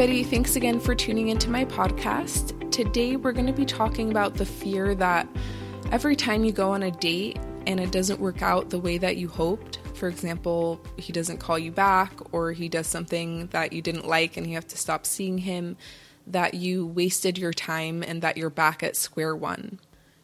[0.00, 0.24] everybody.
[0.24, 2.70] Thanks again for tuning into my podcast.
[2.70, 5.28] Today, we're going to be talking about the fear that
[5.92, 9.18] every time you go on a date and it doesn't work out the way that
[9.18, 13.82] you hoped, for example, he doesn't call you back or he does something that you
[13.82, 15.76] didn't like and you have to stop seeing him,
[16.26, 19.80] that you wasted your time and that you're back at square one.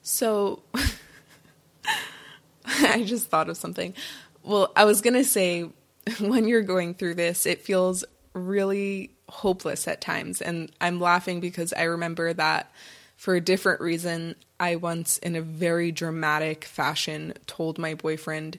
[0.00, 0.62] So,
[2.64, 3.92] I just thought of something.
[4.42, 5.68] Well, I was going to say,
[6.20, 8.02] when you're going through this, it feels
[8.38, 10.40] really hopeless at times.
[10.40, 12.72] And I'm laughing because I remember that
[13.16, 18.58] for a different reason, I once, in a very dramatic fashion, told my boyfriend,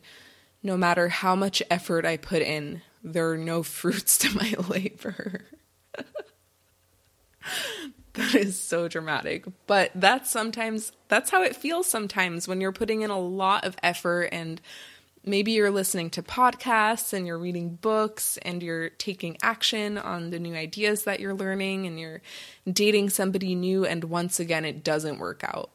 [0.62, 5.46] no matter how much effort I put in, there are no fruits to my labor.
[8.14, 9.46] that is so dramatic.
[9.66, 13.78] But that's sometimes, that's how it feels sometimes when you're putting in a lot of
[13.82, 14.62] effort and
[15.26, 20.40] maybe you're listening to podcasts and you're reading books and you're taking action on the
[20.40, 22.22] new ideas that you're learning and you're
[22.72, 25.70] dating somebody new and once again it doesn't work out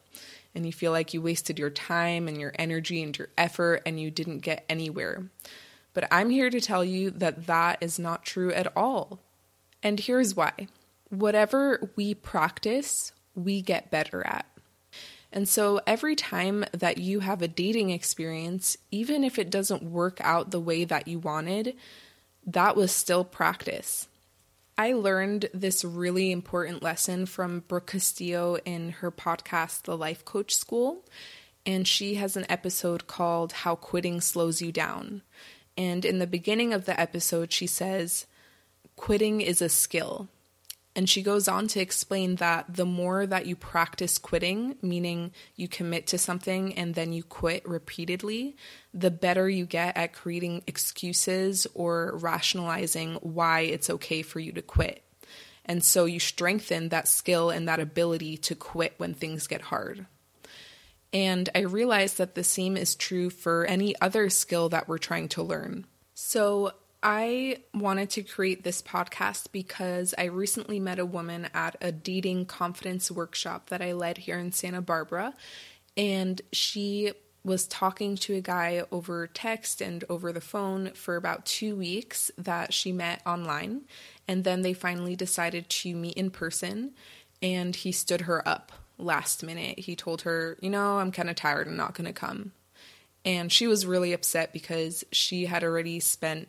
[0.54, 4.00] and you feel like you wasted your time and your energy and your effort and
[4.00, 5.24] you didn't get anywhere.
[5.92, 9.20] But I'm here to tell you that that is not true at all.
[9.82, 10.68] And here's why
[11.10, 14.46] whatever we practice, we get better at.
[15.34, 20.18] And so every time that you have a dating experience, even if it doesn't work
[20.20, 21.74] out the way that you wanted,
[22.46, 24.06] that was still practice.
[24.78, 30.54] I learned this really important lesson from Brooke Castillo in her podcast, The Life Coach
[30.54, 31.04] School.
[31.66, 35.22] And she has an episode called How Quitting Slows You Down.
[35.76, 38.26] And in the beginning of the episode, she says,
[38.94, 40.28] Quitting is a skill.
[40.96, 45.66] And she goes on to explain that the more that you practice quitting, meaning you
[45.66, 48.56] commit to something and then you quit repeatedly,
[48.92, 54.62] the better you get at creating excuses or rationalizing why it's okay for you to
[54.62, 55.02] quit.
[55.64, 60.06] And so you strengthen that skill and that ability to quit when things get hard.
[61.12, 65.28] And I realized that the same is true for any other skill that we're trying
[65.30, 65.86] to learn.
[66.14, 66.72] So
[67.06, 72.46] I wanted to create this podcast because I recently met a woman at a dating
[72.46, 75.34] confidence workshop that I led here in Santa Barbara.
[75.98, 77.12] And she
[77.44, 82.30] was talking to a guy over text and over the phone for about two weeks
[82.38, 83.82] that she met online.
[84.26, 86.92] And then they finally decided to meet in person.
[87.42, 89.80] And he stood her up last minute.
[89.80, 91.68] He told her, You know, I'm kind of tired.
[91.68, 92.52] I'm not going to come.
[93.26, 96.48] And she was really upset because she had already spent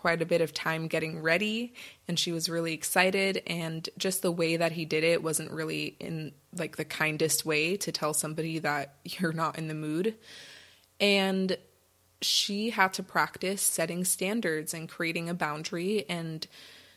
[0.00, 1.74] quite a bit of time getting ready
[2.08, 5.94] and she was really excited and just the way that he did it wasn't really
[6.00, 10.14] in like the kindest way to tell somebody that you're not in the mood.
[10.98, 11.58] And
[12.22, 16.46] she had to practice setting standards and creating a boundary and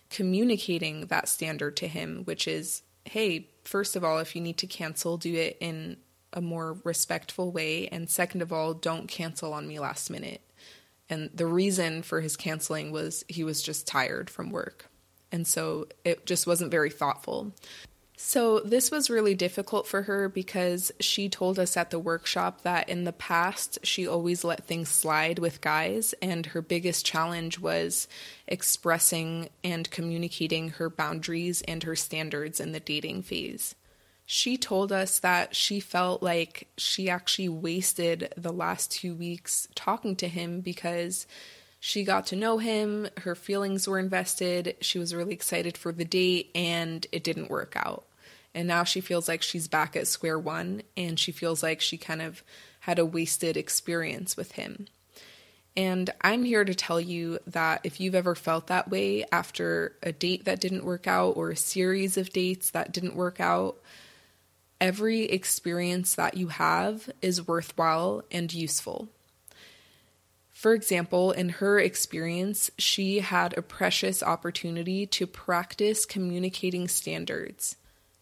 [0.09, 4.67] communicating that standard to him which is hey first of all if you need to
[4.67, 5.97] cancel do it in
[6.33, 10.41] a more respectful way and second of all don't cancel on me last minute
[11.09, 14.89] and the reason for his canceling was he was just tired from work.
[15.31, 17.53] And so it just wasn't very thoughtful.
[18.15, 22.87] So, this was really difficult for her because she told us at the workshop that
[22.87, 28.07] in the past she always let things slide with guys, and her biggest challenge was
[28.47, 33.75] expressing and communicating her boundaries and her standards in the dating phase
[34.25, 40.15] she told us that she felt like she actually wasted the last two weeks talking
[40.17, 41.27] to him because
[41.79, 46.05] she got to know him, her feelings were invested, she was really excited for the
[46.05, 48.05] date, and it didn't work out.
[48.55, 51.97] And now she feels like she's back at square one, and she feels like she
[51.97, 52.41] kind of
[52.81, 54.87] had a wasted experience with him.
[55.75, 60.11] And I'm here to tell you that if you've ever felt that way after a
[60.11, 63.77] date that didn't work out or a series of dates that didn't work out,
[64.83, 69.07] every experience that you have is worthwhile and useful.
[70.51, 77.77] For example, in her experience, she had a precious opportunity to practice communicating standards.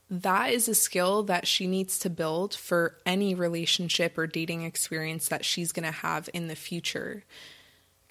[0.07, 5.29] That is a skill that she needs to build for any relationship or dating experience
[5.29, 7.23] that she's going to have in the future.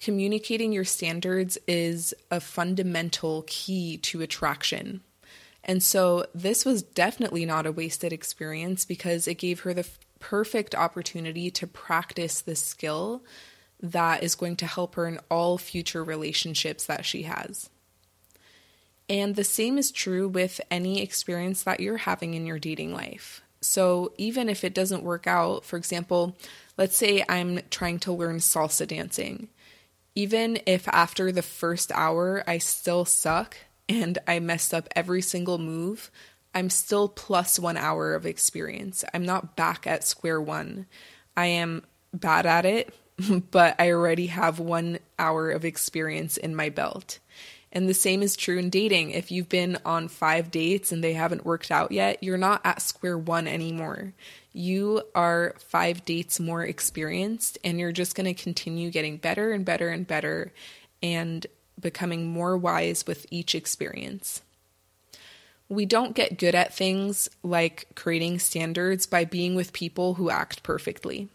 [0.01, 5.01] Communicating your standards is a fundamental key to attraction.
[5.63, 9.99] And so this was definitely not a wasted experience because it gave her the f-
[10.19, 13.23] perfect opportunity to practice this skill
[13.81, 17.69] that is going to help her in all future relationships that she has.
[19.09, 23.41] And the same is true with any experience that you're having in your dating life.
[23.59, 26.35] So even if it doesn't work out, for example,
[26.77, 29.49] let's say I'm trying to learn salsa dancing.
[30.15, 33.57] Even if after the first hour I still suck,
[33.91, 36.09] and I messed up every single move,
[36.55, 39.03] I'm still plus one hour of experience.
[39.13, 40.85] I'm not back at square one.
[41.35, 41.83] I am
[42.13, 42.93] bad at it,
[43.51, 47.19] but I already have one hour of experience in my belt.
[47.73, 49.11] And the same is true in dating.
[49.11, 52.81] If you've been on five dates and they haven't worked out yet, you're not at
[52.81, 54.13] square one anymore.
[54.53, 59.63] You are five dates more experienced, and you're just going to continue getting better and
[59.63, 60.51] better and better
[61.01, 61.47] and
[61.81, 64.41] becoming more wise with each experience.
[65.69, 70.63] We don't get good at things like creating standards by being with people who act
[70.63, 71.29] perfectly.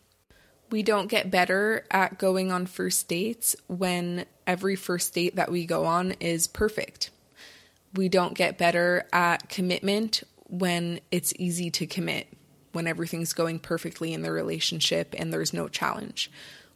[0.71, 5.65] We don't get better at going on first dates when every first date that we
[5.65, 7.11] go on is perfect.
[7.95, 12.27] We don't get better at commitment when it's easy to commit,
[12.73, 16.31] when everything's going perfectly in the relationship and there's no challenge.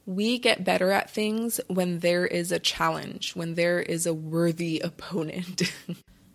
[0.06, 4.80] We get better at things when there is a challenge, when there is a worthy
[4.84, 5.72] opponent.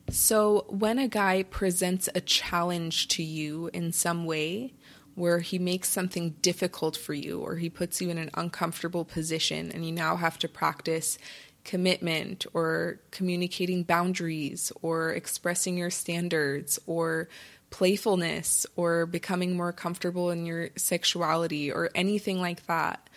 [0.09, 4.73] So, when a guy presents a challenge to you in some way,
[5.15, 9.71] where he makes something difficult for you or he puts you in an uncomfortable position
[9.71, 11.17] and you now have to practice
[11.63, 17.27] commitment or communicating boundaries or expressing your standards or
[17.71, 23.09] playfulness or becoming more comfortable in your sexuality or anything like that,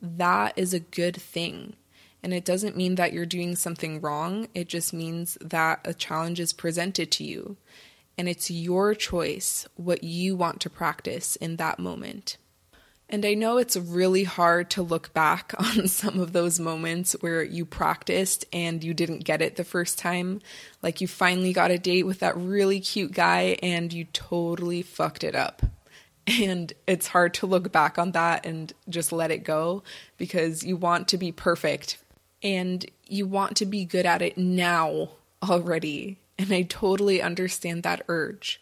[0.00, 1.74] that is a good thing.
[2.22, 6.38] And it doesn't mean that you're doing something wrong, it just means that a challenge
[6.38, 7.56] is presented to you.
[8.18, 12.36] And it's your choice what you want to practice in that moment.
[13.12, 17.42] And I know it's really hard to look back on some of those moments where
[17.42, 20.40] you practiced and you didn't get it the first time.
[20.80, 25.24] Like you finally got a date with that really cute guy and you totally fucked
[25.24, 25.62] it up.
[26.30, 29.82] And it's hard to look back on that and just let it go
[30.16, 31.98] because you want to be perfect
[32.40, 35.08] and you want to be good at it now
[35.42, 36.18] already.
[36.38, 38.60] And I totally understand that urge.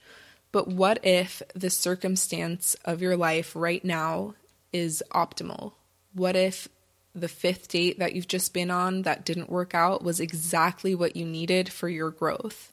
[0.51, 4.35] But what if the circumstance of your life right now
[4.73, 5.73] is optimal?
[6.15, 6.69] What if
[7.15, 11.17] the fifth date that you've just been on that didn't work out was exactly what
[11.17, 12.73] you needed for your growth?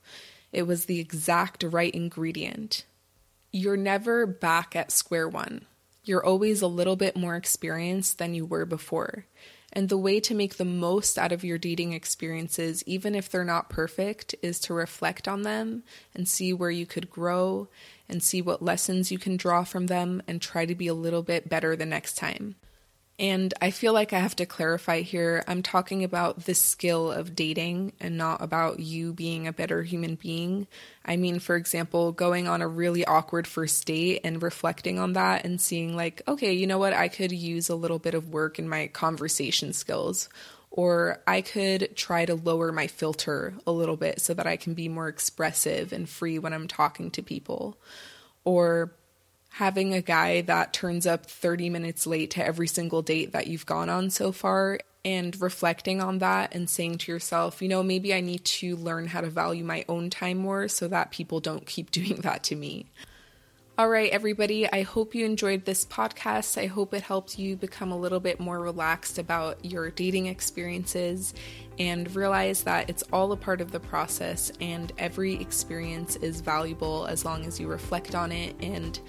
[0.53, 2.85] It was the exact right ingredient.
[3.57, 5.61] You're never back at square one.
[6.03, 9.27] You're always a little bit more experienced than you were before.
[9.71, 13.45] And the way to make the most out of your dating experiences, even if they're
[13.45, 17.69] not perfect, is to reflect on them and see where you could grow
[18.09, 21.23] and see what lessons you can draw from them and try to be a little
[21.23, 22.55] bit better the next time.
[23.17, 27.33] And I feel like I have to clarify here I'm talking about the skill of
[27.33, 30.67] dating and not about you being a better human being.
[31.05, 35.45] I mean, for example, going on a really awkward first date and reflecting on that
[35.45, 38.59] and seeing, like, okay, you know what, I could use a little bit of work
[38.59, 40.27] in my conversation skills.
[40.69, 44.73] Or I could try to lower my filter a little bit so that I can
[44.73, 47.77] be more expressive and free when I'm talking to people.
[48.43, 48.93] Or
[49.55, 53.65] having a guy that turns up 30 minutes late to every single date that you've
[53.65, 58.13] gone on so far and reflecting on that and saying to yourself, you know, maybe
[58.13, 61.65] I need to learn how to value my own time more so that people don't
[61.65, 62.87] keep doing that to me.
[63.77, 66.61] All right, everybody, I hope you enjoyed this podcast.
[66.61, 71.33] I hope it helped you become a little bit more relaxed about your dating experiences
[71.79, 77.05] and realize that it's all a part of the process and every experience is valuable
[77.05, 78.99] as long as you reflect on it and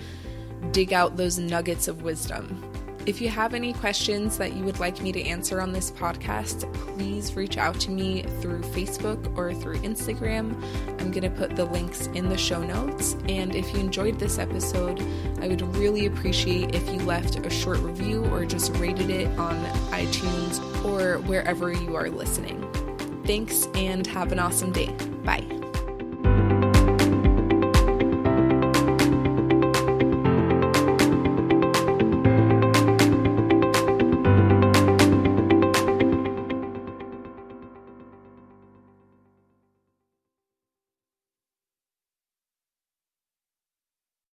[0.72, 2.62] dig out those nuggets of wisdom.
[3.06, 6.70] If you have any questions that you would like me to answer on this podcast,
[6.74, 10.60] please reach out to me through Facebook or through Instagram.
[11.00, 13.14] I'm going to put the links in the show notes.
[13.28, 15.00] And if you enjoyed this episode,
[15.40, 19.54] I would really appreciate if you left a short review or just rated it on
[19.92, 22.60] iTunes or wherever you are listening.
[23.24, 24.90] Thanks and have an awesome day.
[25.24, 25.55] Bye.